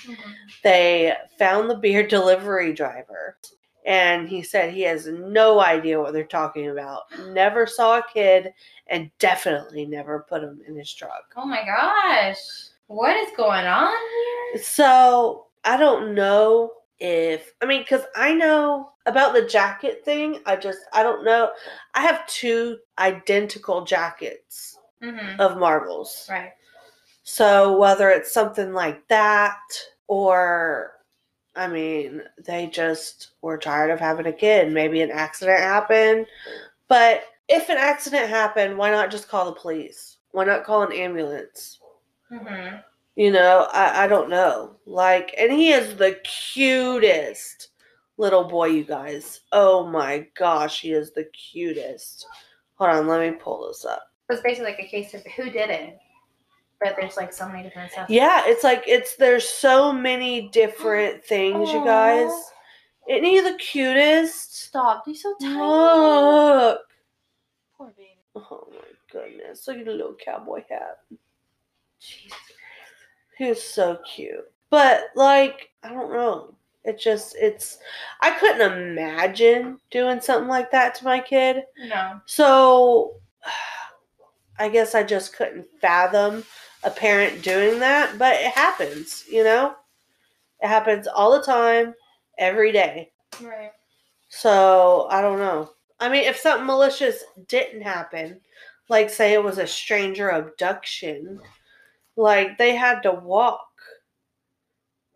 [0.63, 3.37] They found the beer delivery driver
[3.85, 7.03] and he said he has no idea what they're talking about.
[7.29, 8.53] Never saw a kid
[8.87, 11.23] and definitely never put him in his truck.
[11.35, 12.37] Oh my gosh.
[12.87, 13.91] What is going on
[14.53, 14.63] here?
[14.63, 20.39] So I don't know if I mean because I know about the jacket thing.
[20.45, 21.51] I just I don't know.
[21.95, 25.41] I have two identical jackets Mm-hmm.
[25.41, 26.27] of Marvels.
[26.29, 26.51] Right.
[27.33, 29.61] So whether it's something like that
[30.07, 30.91] or
[31.55, 34.73] I mean, they just were tired of having a kid.
[34.73, 36.25] Maybe an accident happened.
[36.89, 40.17] But if an accident happened, why not just call the police?
[40.31, 41.79] Why not call an ambulance?
[42.29, 42.75] Mm-hmm.
[43.15, 44.75] You know, I, I don't know.
[44.85, 47.69] Like, and he is the cutest
[48.17, 49.39] little boy, you guys.
[49.53, 52.27] Oh my gosh, he is the cutest.
[52.75, 54.11] Hold on, let me pull this up.
[54.29, 55.97] It's basically like a case of who did it,
[56.81, 58.09] but there's like so many different stuff.
[58.09, 62.31] Yeah, it's like it's there's so many different things, you guys.
[63.07, 64.63] Isn't he the cutest?
[64.65, 65.03] Stop.
[65.05, 65.55] He's so tiny.
[65.55, 66.81] Look.
[67.77, 68.09] Poor baby.
[68.35, 68.77] Oh my
[69.11, 69.67] goodness.
[69.67, 70.99] Look at the little cowboy hat.
[71.99, 72.37] Jesus.
[73.37, 74.51] He's so cute.
[74.69, 76.55] But like, I don't know.
[76.83, 77.77] It just it's
[78.21, 81.63] I couldn't imagine doing something like that to my kid.
[81.85, 82.21] No.
[82.25, 83.17] So
[84.59, 86.43] I guess I just couldn't fathom
[86.83, 89.75] a parent doing that, but it happens, you know?
[90.61, 91.93] It happens all the time,
[92.37, 93.11] every day.
[93.41, 93.71] Right.
[94.29, 95.71] So I don't know.
[95.99, 98.41] I mean, if something malicious didn't happen,
[98.89, 101.39] like say it was a stranger abduction,
[102.15, 103.67] like they had to walk.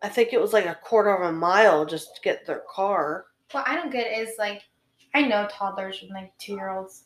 [0.02, 3.26] I think it was like a quarter of a mile just to get their car.
[3.52, 4.62] What I don't get is like,
[5.14, 7.04] I know toddlers and like two year olds,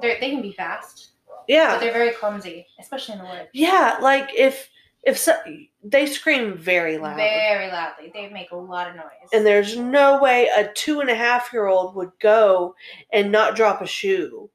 [0.00, 1.10] they they can be fast,
[1.48, 3.48] but Yeah, they're very clumsy, especially in the woods.
[3.52, 3.98] yeah.
[4.00, 4.68] Like if
[5.04, 5.34] if so,
[5.82, 8.10] they scream very loud, Very loudly.
[8.12, 9.04] They make a lot of noise.
[9.32, 12.74] and there's no way a two and a half year old would go
[13.12, 14.50] and not drop a shoe,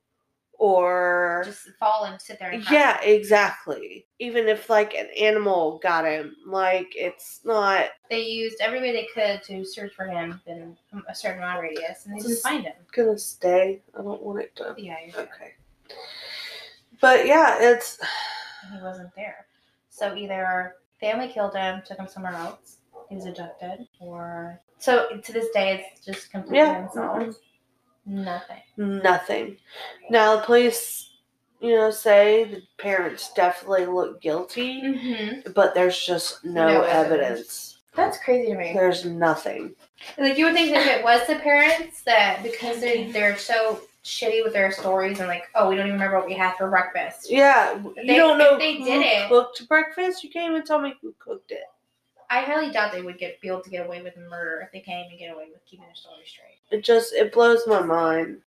[0.60, 2.70] or just fall and sit there and.
[2.70, 4.06] Yeah, exactly.
[4.20, 9.08] Even if like an animal got him, like it's not They used every way they
[9.14, 10.78] could to search for him in
[11.08, 12.74] a certain amount of radius, and they didn't find him.
[12.92, 13.82] gonna stay.
[13.98, 14.76] I don't want it to.
[14.78, 15.54] Yeah, you're right.
[17.04, 18.00] But yeah, it's
[18.72, 19.46] he wasn't there.
[19.90, 22.78] So either family killed him, took him somewhere else,
[23.10, 26.86] he was abducted, or so to this day it's just completely Yeah.
[26.86, 27.38] unsolved.
[28.06, 28.62] Nothing.
[28.78, 29.58] nothing.
[30.10, 31.10] Now the police
[31.62, 35.52] you know, say the parents definitely look guilty, Mm-hmm.
[35.54, 37.22] but there's just no, No evidence.
[37.32, 37.78] evidence.
[37.96, 38.74] That's crazy to me.
[38.74, 39.74] There's nothing.
[40.18, 43.80] Like you would think that if it was the parents that because they they're so
[44.04, 46.70] shitty with their stories and like, oh, we don't even remember what we had for
[46.70, 47.32] breakfast.
[47.32, 50.24] Yeah, you They- don't know they who did it- cooked breakfast.
[50.24, 51.64] You can't even tell me who cooked it.
[52.30, 54.80] I highly doubt they would get be able to get away with murder if they
[54.80, 56.58] can't even get away with keeping their story straight.
[56.72, 58.42] It just it blows my mind.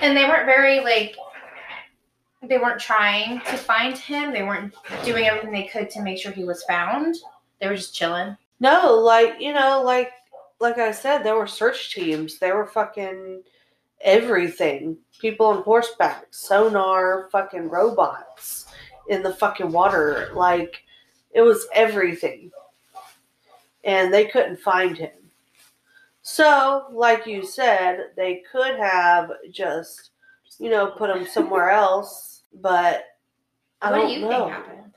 [0.00, 1.16] And they weren't very like
[2.42, 4.32] they weren't trying to find him.
[4.32, 7.16] They weren't doing everything they could to make sure he was found.
[7.60, 8.36] They were just chilling.
[8.60, 10.12] No, like you know, like
[10.60, 12.38] like I said, there were search teams.
[12.38, 13.42] There were fucking
[14.02, 14.96] everything.
[15.20, 18.66] People on horseback, sonar, fucking robots
[19.08, 20.30] in the fucking water.
[20.34, 20.84] Like
[21.32, 22.50] it was everything.
[23.84, 25.10] And they couldn't find him.
[26.22, 30.10] So, like you said, they could have just,
[30.58, 33.04] you know, put him somewhere else, but
[33.80, 34.28] I what don't do you know.
[34.28, 34.92] think happened?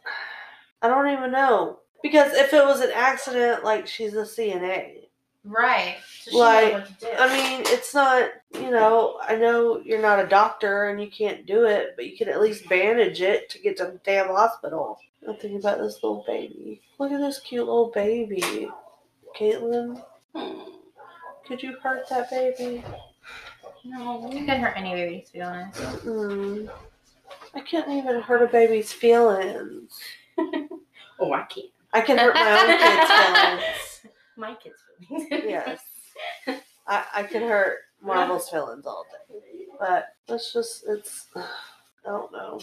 [0.82, 1.80] I don't even know.
[2.04, 5.05] Because if it was an accident, like she's a CNA.
[5.46, 5.98] Right.
[6.22, 7.08] So Like, what to do.
[7.20, 11.46] I mean, it's not, you know, I know you're not a doctor and you can't
[11.46, 15.00] do it, but you can at least bandage it to get to the damn hospital.
[15.28, 16.82] I'm thinking about this little baby.
[17.00, 18.70] Look at this cute little baby.
[19.40, 20.04] Caitlin,
[21.48, 22.84] could you hurt that baby?
[23.84, 24.26] No.
[24.28, 25.80] it couldn't hurt any baby, to be honest.
[25.80, 26.70] Mm.
[27.54, 30.00] I can't even hurt a baby's feelings.
[31.18, 31.68] Oh, I can't.
[31.94, 33.95] I can hurt my own kids' feelings.
[34.38, 34.76] My kids'
[35.08, 35.28] feelings.
[35.46, 35.80] Yes.
[36.88, 39.36] I, I can hurt Marvel's feelings all day.
[39.80, 41.44] But it's just it's I
[42.06, 42.60] don't know.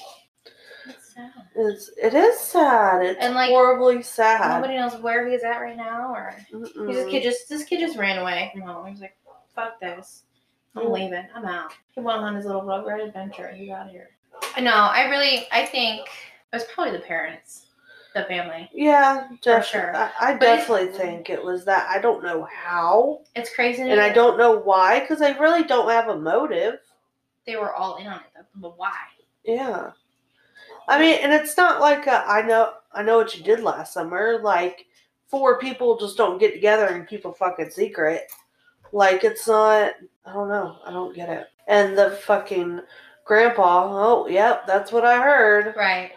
[0.86, 1.30] It's sad.
[1.54, 3.02] It's it is sad.
[3.04, 4.60] It's And, like, horribly sad.
[4.60, 7.22] Nobody knows where he's at right now, or a kid.
[7.22, 8.86] Just this kid just ran away from home.
[8.86, 9.16] He's like,
[9.54, 10.24] "Fuck this,
[10.76, 10.92] I'm Mm.
[10.92, 11.26] leaving.
[11.34, 13.48] I'm out." He went on his little road adventure.
[13.52, 14.10] He's out of here.
[14.60, 16.08] No, I really, I think it
[16.56, 17.66] was probably the parents,
[18.14, 18.68] the family.
[18.72, 19.94] Yeah, def- sure.
[19.96, 21.88] I, I definitely think it was that.
[21.88, 25.90] I don't know how, It's crazy, and I don't know why, because they really don't
[25.90, 26.78] have a motive.
[27.46, 28.42] They were all in on it, though.
[28.56, 28.96] But why?
[29.44, 29.90] Yeah.
[30.88, 33.94] I mean, and it's not like a, I know I know what you did last
[33.94, 34.40] summer.
[34.42, 34.86] Like
[35.28, 38.30] four people just don't get together and keep a fucking secret.
[38.92, 39.94] Like it's not.
[40.26, 40.78] I don't know.
[40.84, 41.46] I don't get it.
[41.68, 42.80] And the fucking
[43.24, 43.88] grandpa.
[43.90, 45.74] Oh, yep, that's what I heard.
[45.76, 46.12] Right.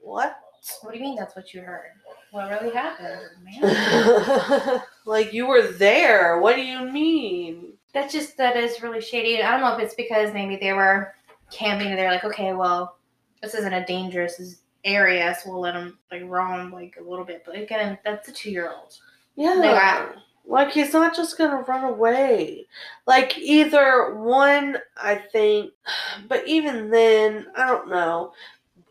[0.00, 0.36] What?
[0.82, 1.16] What do you mean?
[1.16, 1.92] That's what you heard?
[2.30, 4.82] What really happened, man?
[5.06, 6.38] like you were there.
[6.40, 7.72] What do you mean?
[7.92, 9.42] That's just that is really shady.
[9.42, 11.14] I don't know if it's because maybe they were
[11.50, 12.96] camping and they're like, okay, well,
[13.42, 17.42] this isn't a dangerous area, so we'll let them like roam like a little bit.
[17.44, 18.96] But again, that's a two year old.
[19.36, 20.08] Yeah.
[20.46, 22.66] Like he's not just gonna run away.
[23.06, 25.72] Like either one, I think,
[26.28, 28.32] but even then, I don't know.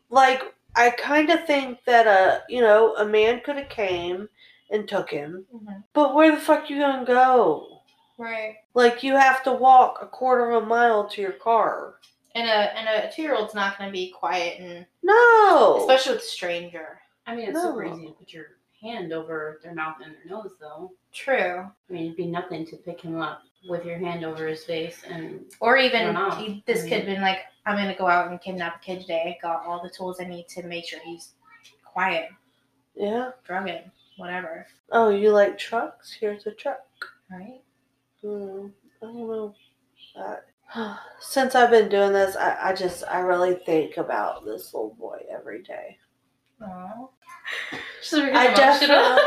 [0.09, 0.41] Like
[0.75, 4.29] I kind of think that a you know a man could have came
[4.71, 5.79] and took him, mm-hmm.
[5.93, 7.79] but where the fuck you gonna go?
[8.19, 8.57] Right.
[8.73, 11.95] Like you have to walk a quarter of a mile to your car.
[12.35, 15.77] And a and a two year old's not going to be quiet and No.
[15.79, 16.99] especially with a stranger.
[17.25, 17.93] I mean, it's super No.
[17.93, 18.45] easy to put your
[18.81, 20.91] hand over their mouth and their nose, though.
[21.13, 21.65] True.
[21.89, 25.03] I mean, it'd be nothing to pick him up with your hand over his face
[25.09, 28.41] and Or even he, this I kid mean- been like, I'm gonna go out and
[28.41, 29.37] kidnap a kid today.
[29.41, 31.33] Got all the tools I need to make sure he's
[31.83, 32.29] quiet,
[32.95, 33.31] yeah.
[33.45, 34.65] drug him, whatever.
[34.91, 36.11] Oh, you like trucks?
[36.19, 36.79] Here's a truck.
[37.29, 37.61] Right?
[38.23, 38.67] Hmm,
[39.03, 39.55] I don't know.
[40.15, 44.95] Uh, since I've been doing this, I, I just I really think about this little
[44.97, 45.97] boy every day.
[46.61, 47.09] Aww.
[48.11, 49.21] I definitely,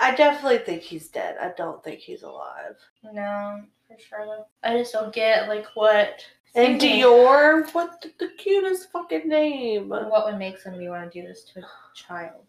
[0.00, 1.36] I definitely think he's dead.
[1.40, 2.76] I don't think he's alive.
[3.12, 4.46] no, for sure.
[4.62, 6.24] I just don't get like what.
[6.54, 7.04] And Excuse.
[7.04, 9.90] DeOrr, what the, the cutest fucking name?
[9.90, 12.44] What would make somebody want to do this to a child?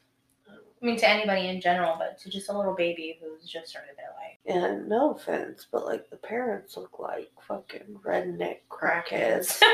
[0.50, 3.96] I mean, to anybody in general, but to just a little baby who's just started
[3.98, 4.38] their life.
[4.72, 9.62] And no offense, but like the parents look like fucking redneck crackheads.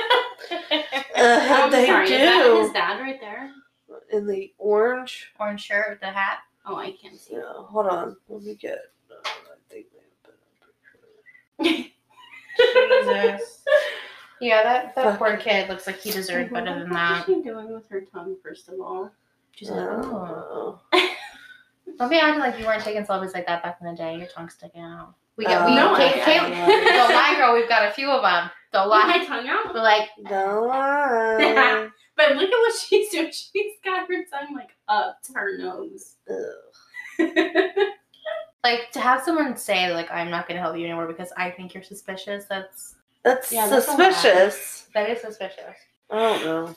[1.16, 3.52] Uh, I'm they sorry, do is that his dad right there?
[4.12, 5.32] In the orange.
[5.40, 6.40] Orange shirt with the hat.
[6.66, 7.34] Oh, I can't see.
[7.36, 8.16] Yeah, hold on.
[8.30, 8.80] Let me get.
[9.12, 9.30] Uh, I
[9.70, 10.36] think they put
[11.60, 11.90] a picture.
[12.58, 13.64] Jesus.
[14.42, 17.28] yeah, that, that poor kid looks like he deserved better than that.
[17.28, 19.12] What is she doing with her tongue, first of all?
[19.52, 20.80] She's like, oh.
[22.00, 24.18] Don't be acting like you weren't taking selfies like that back in the day.
[24.18, 25.14] Your tongue's sticking out.
[25.36, 27.54] We got, we, Uh, No, I- Kay- Kay- I- don't lie, girl.
[27.54, 28.50] We've got a few of them.
[28.72, 29.18] Don't With lie.
[29.18, 29.74] my tongue out?
[29.74, 31.90] We're like, Don't lie.
[32.16, 33.32] But look at what she's doing.
[33.32, 36.16] She's got her tongue like up to her nose.
[36.30, 37.30] Ugh.
[38.64, 41.52] like to have someone say like, I'm not going to help you anymore because I
[41.52, 42.46] think you're suspicious.
[42.46, 44.14] That's That's Yeah, that's a lot.
[44.14, 44.88] suspicious.
[44.94, 45.76] that is suspicious.
[46.10, 46.76] I don't know.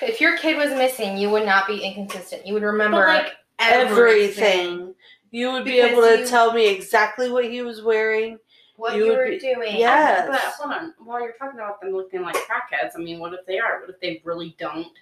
[0.00, 2.46] If your kid was missing, you would not be inconsistent.
[2.46, 4.94] You would remember But like Everything.
[5.30, 8.38] You would be Because able to you- tell me exactly what he was wearing.
[8.76, 9.76] What you you, were be- doing.
[9.76, 10.28] Yes.
[10.28, 13.44] But hold on, while you're talking about them looking like crackheads, I mean, what if
[13.46, 13.80] they are?
[13.80, 14.92] What if they really don't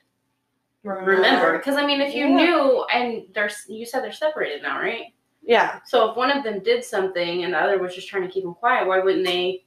[0.83, 1.59] remember?
[1.59, 2.37] Because I mean, if you Yeah.
[2.37, 5.13] knew and they're you said they're separated now, right?
[5.43, 5.81] Yeah.
[5.87, 8.45] So if one of them did something and the other was just trying to keep
[8.45, 9.65] them quiet, why wouldn't they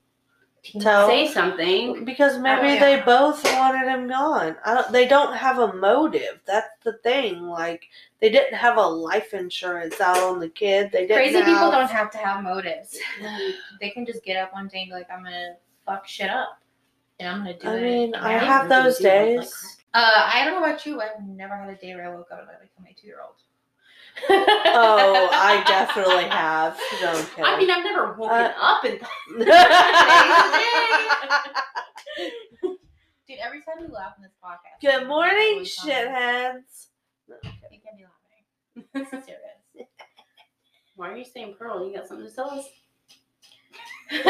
[0.79, 2.05] Tell say something?
[2.05, 2.79] because maybe yeah.
[2.79, 4.55] they both wanted him gone.
[4.65, 6.39] I don't, they don't have a motive.
[6.45, 7.41] That's the thing.
[7.41, 7.85] Like
[8.21, 10.89] they didn't have a life insurance out on the kid.
[10.91, 11.17] They didn't.
[11.17, 12.97] Crazy people don't have to have motives.
[13.81, 16.59] They can just get up one day and be like, I'm gonna fuck shit up.
[17.19, 17.71] And I'm gonna do it.
[17.71, 17.81] I it.
[17.81, 19.77] mean, And I I'm- have those do look like days.
[19.93, 22.39] Uh, I don't know about you, I've never had a day where I woke up
[22.39, 23.35] and I become my two year old.
[24.29, 26.77] Oh, I definitely have.
[27.01, 27.43] No, I'm.
[27.45, 28.99] I mean, I've never woken Uh, up and
[33.27, 34.79] Dude, every time we laugh in this podcast.
[34.81, 35.95] Good morning, always something.
[35.95, 36.87] shitheads.
[37.71, 39.23] You can't be laughing.
[39.25, 39.89] Serious.
[40.95, 41.87] why are you saying Pearl?
[41.87, 42.65] You got something to tell us?
[44.11, 44.23] Okay,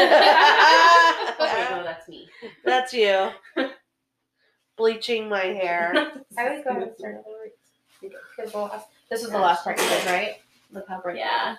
[1.70, 2.28] no, that's me.
[2.64, 3.30] That's you.
[4.76, 5.92] Bleaching my hair.
[6.38, 7.50] I always go ahead and start over.
[8.36, 10.36] Because the last, this was the last part you did, right?
[10.72, 11.16] Look how bright.
[11.18, 11.56] Yeah.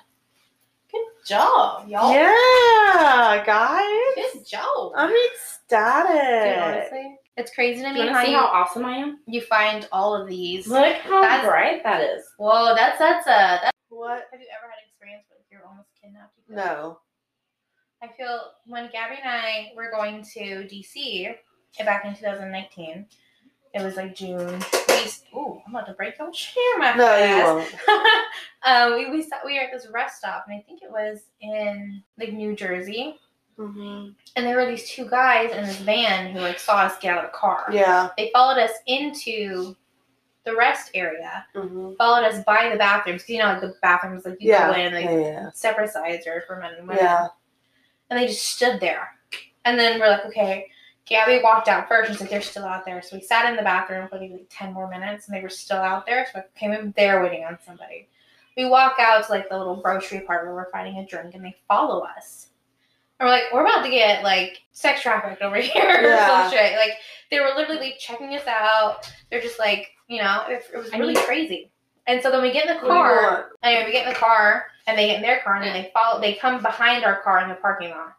[0.92, 2.12] Good job, y'all.
[2.14, 4.34] Yeah, guys.
[4.34, 4.94] Good job.
[4.96, 6.62] I'm Dude, ecstatic.
[6.62, 9.20] honestly, it's crazy to me you want how to see you, how awesome I am?
[9.28, 10.68] you find all of these.
[10.68, 12.24] Look how That's- bright that is.
[12.38, 13.60] Whoa, that's that's a.
[13.64, 14.28] That's, What?
[14.32, 16.34] have you ever had experience with you're almost kidnapped?
[16.48, 16.56] You?
[16.56, 17.00] No.
[18.04, 21.34] I feel when Gabby and I were going to DC
[21.84, 23.06] back in 2019,
[23.76, 24.64] it was like June.
[24.88, 27.76] We, ooh, I'm about to break your chair, my No, you won't.
[28.64, 31.24] um, we we saw, we were at this rest stop, and I think it was
[31.42, 33.20] in like New Jersey.
[33.58, 37.18] hmm And there were these two guys in this van who like saw us get
[37.18, 37.68] out of the car.
[37.72, 38.10] Yeah.
[38.18, 39.76] They followed us into
[40.46, 43.24] the rest area, hmm followed us by the bathrooms.
[43.24, 44.72] 'cause you know, like the bathrooms, like you Yeah.
[44.72, 45.18] go in, like yeah.
[45.20, 45.50] Yeah.
[45.54, 47.04] separate sides are for men and women.
[47.04, 47.28] Yeah.
[48.10, 49.10] And they just stood there.
[49.66, 50.68] And then we're like, okay.
[51.06, 52.12] Gabby walked out first.
[52.12, 53.02] She's like, they're still out there.
[53.02, 55.78] So we sat in the bathroom for like 10 more minutes and they were still
[55.78, 56.28] out there.
[56.34, 58.08] So I came in there waiting on somebody.
[58.58, 61.44] We walk out to like the little grocery part where we're finding a drink and
[61.46, 62.48] they follow us.
[63.20, 66.28] And we're like, we're about to get like sex trafficked over here or Yeah.
[66.50, 66.76] some shit.
[66.78, 66.94] Like
[67.30, 69.12] they were literally checking us out.
[69.30, 71.72] They're just like, you know, it, it was I really mean- crazy.
[72.08, 73.50] And so then we get in the What do you car.
[73.64, 75.90] Anyway, we get in the car and they get in their car and then they
[75.92, 76.22] follow.
[76.22, 78.16] They come behind our car in the parking lot.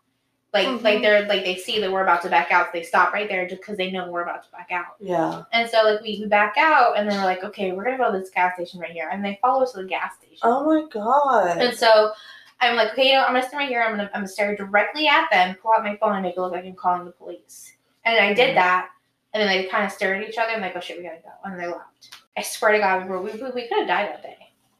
[0.54, 0.82] Like Mhm.
[0.82, 3.28] like they're like they see that we're about to back out, so they stop right
[3.28, 4.94] there just because they know we're about to back out.
[5.00, 5.42] Yeah.
[5.52, 8.10] And so like we, we back out and then we're like, okay, we're gonna go
[8.12, 10.38] to this gas station right here, and they follow us to the gas station.
[10.42, 11.58] Oh my god.
[11.58, 12.12] And so
[12.60, 13.82] I'm like, okay, you know, I'm gonna stand right here.
[13.82, 16.40] I'm gonna I'm gonna stare directly at them, pull out my phone, and make it
[16.40, 17.74] look like I'm calling the police.
[18.04, 18.34] And I Mm-hmm.
[18.36, 18.88] did that,
[19.34, 21.16] and then they kind of stared at each other and like, oh shit, we gotta
[21.18, 22.16] go, and they left.
[22.38, 24.36] I swear to God, we were, we, we, we could have died that day.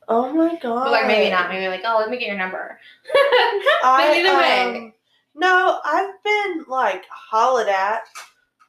[0.09, 0.85] oh my god.
[0.85, 1.49] But like maybe not.
[1.51, 2.79] Maybe like, oh, let me get your number.
[3.85, 4.93] I, but either way, um,
[5.37, 8.03] no, I've been like hollered at.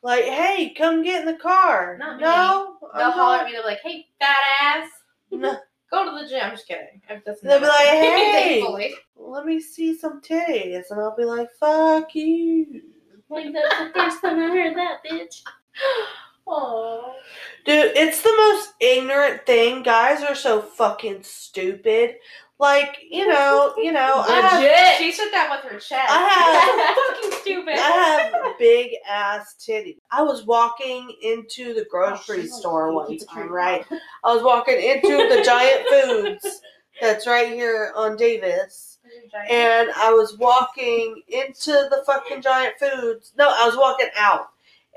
[0.03, 1.97] Like, hey, come get in the car.
[1.99, 2.23] Not me.
[2.23, 3.51] no, they'll I'm holler not- at me.
[3.53, 4.89] They're like, hey, fat ass,
[5.31, 5.57] No,
[5.91, 6.39] go to the gym.
[6.43, 7.01] I'm just kidding.
[7.43, 8.93] They'll be like, "Hey." Thankfully.
[9.17, 12.81] let me see some titties, and I'll be like, fuck you.
[13.29, 15.41] Like that's the first time I heard that, bitch.
[16.47, 17.13] Aw.
[17.65, 19.83] Dude, it's the most ignorant thing.
[19.83, 22.15] Guys are so fucking stupid.
[22.59, 24.97] Like, you know, you know, I have, Legit.
[24.97, 26.09] She said that with her chest.
[26.09, 27.75] I have fucking stupid.
[27.75, 29.97] I have big ass titties.
[30.09, 33.85] I was walking into the grocery Oh, store one time, right?
[34.23, 36.61] I was walking into the Giant Foods
[36.99, 38.97] that's right here on Davis.
[39.49, 43.33] And I was walking into the fucking Giant Foods.
[43.37, 44.47] No, I was walking out.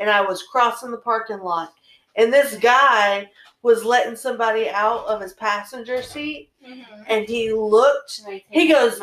[0.00, 1.74] And I was crossing the parking lot.
[2.16, 3.28] And this guy
[3.62, 6.50] was letting somebody out of his passenger seat.
[6.66, 7.04] Mhm.
[7.08, 8.22] And he looked.
[8.50, 8.98] He goes,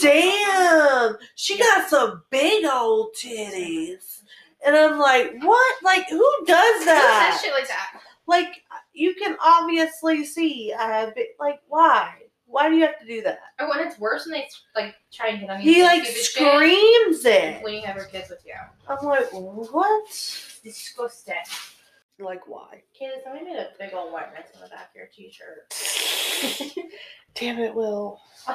[0.00, 4.20] Damn, she got some big old titties.
[4.64, 5.74] And I'm like, what?
[5.82, 7.32] Like, who does Who that?
[7.32, 8.00] says shit like that?
[8.26, 8.62] Like,
[8.92, 12.14] you can obviously see I have been, like, why?
[12.46, 13.40] Why do you have to do that?
[13.58, 15.72] Or when it's worse when they like try and get on you.
[15.72, 17.62] He like screams it.
[17.64, 18.52] when you have your kids with you.
[18.88, 20.06] I'm like, what?
[20.62, 21.34] Disgusting.
[22.18, 22.82] Like, why?
[23.00, 25.72] Kayla, somebody made a big old white mess on the back of your t-shirt.
[27.34, 28.20] Damn it, Will.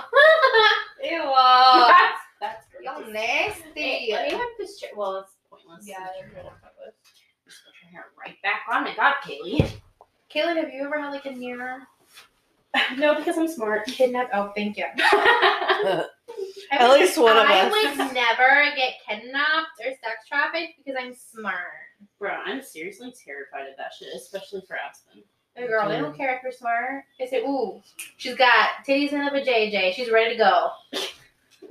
[1.03, 1.19] Ew.
[1.19, 1.91] That's, uh,
[2.41, 3.13] that's Y'all gross.
[3.13, 3.81] nasty.
[3.81, 4.91] Hey, let me have this chair.
[4.95, 5.85] Well, it's pointless.
[5.87, 6.95] Yeah, they're really pointless.
[7.45, 8.95] Just put your hair right back on it.
[8.95, 9.71] God, Kaylee.
[10.33, 11.79] Kaylee, have you ever had like a mirror?
[12.97, 13.87] no, because I'm smart.
[13.87, 14.29] kidnap?
[14.33, 14.85] Oh, thank you.
[16.71, 17.71] At least one of I us.
[17.71, 21.55] would never get kidnapped or sex trafficked because I'm smart.
[22.19, 25.23] Bro, I'm seriously terrified of that shit, especially for Aspen.
[25.55, 27.03] The girl, they don't care if you're smart.
[27.19, 27.81] They say, ooh,
[28.17, 29.93] she's got titties in of a JJ.
[29.93, 30.69] She's ready to go.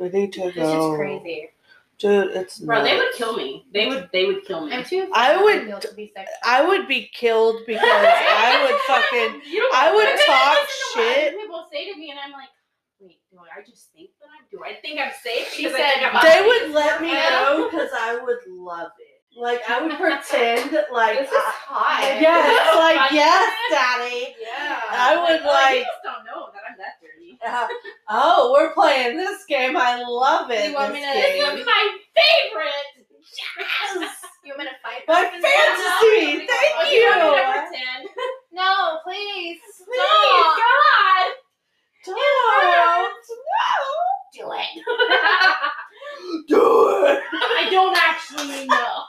[0.00, 1.50] We need to It's just crazy.
[1.98, 3.64] Dude, it's Bro, they would kill me.
[3.72, 4.10] They would.
[4.12, 4.72] They would kill me.
[4.74, 5.08] I'm too.
[5.14, 6.34] I would- female to be sexual.
[6.44, 10.58] I would be killed because I would fucking You don't- I would but then talk
[10.58, 11.40] listen to what shit.
[11.40, 12.48] People say to me, and I'm like,
[13.00, 14.44] wait, do I just think that I'm?
[14.50, 15.48] Do I think I'm safe?
[15.52, 17.30] She Because I said think I'm they would let me Yeah.
[17.30, 19.05] go because I would love it.
[19.38, 22.00] Like I would pretend like This is I- hot.
[22.20, 24.34] yes, like yes, daddy.
[24.40, 24.80] Yeah.
[24.90, 25.84] I would you like.
[25.84, 27.38] just don't know that I'm that dirty.
[27.46, 27.68] uh,
[28.08, 29.76] oh, we're playing this game.
[29.76, 30.70] I love it.
[30.70, 31.50] You want me this to- game.
[31.52, 33.06] This is my favorite.
[33.36, 34.14] Yes.
[34.44, 35.02] You want me to fight?
[35.08, 35.42] My this?
[35.44, 36.46] fantasy.
[36.46, 36.98] Thank Oh, you.
[36.98, 38.08] you want me to pretend?
[38.52, 39.58] No, please.
[39.84, 40.56] Please, Stop.
[40.56, 41.28] God.
[42.06, 42.16] Don't.
[44.34, 44.84] Do it.
[46.48, 47.20] Do it.
[47.32, 49.02] I don't actually know.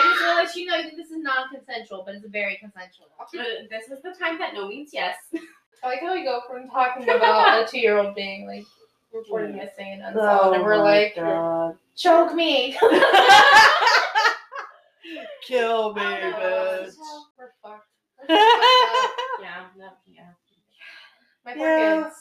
[0.00, 3.06] I just want to let you know that this is non-consensual, but it's very consensual.
[3.20, 3.26] Uh,
[3.68, 5.16] this is the time that no means yes.
[5.82, 8.64] I like how we go from talking about a two-year-old being like
[9.12, 11.76] reported missing and unsolved, and oh we're Oh my like, God.
[11.96, 12.76] choke me.
[15.46, 16.32] Kill me, Oh,
[16.84, 16.94] bitch.
[17.38, 17.88] We're fucked.
[18.18, 19.10] We're fucked up.
[19.40, 20.30] Yeah, no, yeah.
[21.44, 22.02] My poor Yeah.
[22.02, 22.16] kids.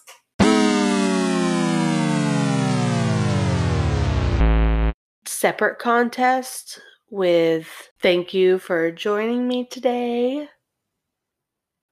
[5.25, 6.79] Separate contest
[7.09, 7.67] with
[8.01, 10.49] thank you for joining me today.